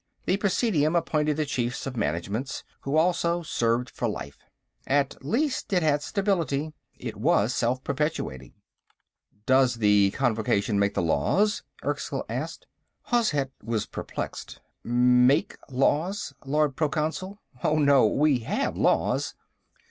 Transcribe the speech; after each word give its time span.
The 0.25 0.37
Presidium 0.37 0.95
appointed 0.95 1.37
the 1.37 1.45
Chiefs 1.45 1.85
of 1.85 1.95
Managements, 1.95 2.63
who 2.79 2.97
also 2.97 3.43
served 3.43 3.87
for 3.87 4.07
life. 4.07 4.39
At 4.87 5.23
least, 5.23 5.71
it 5.73 5.83
had 5.83 6.01
stability. 6.01 6.73
It 6.97 7.17
was 7.17 7.53
self 7.53 7.83
perpetuating. 7.83 8.55
"Does 9.45 9.75
the 9.75 10.09
Convocation 10.09 10.79
make 10.79 10.95
the 10.95 11.03
laws?" 11.03 11.61
Erskyll 11.85 12.25
asked. 12.29 12.65
Hozhet 13.11 13.51
was 13.61 13.85
perplexed. 13.85 14.59
"Make 14.83 15.55
laws, 15.69 16.33
Lord 16.47 16.75
Proconsul? 16.75 17.39
Oh, 17.63 17.77
no. 17.77 18.07
We 18.07 18.39
have 18.39 18.75
laws." 18.75 19.35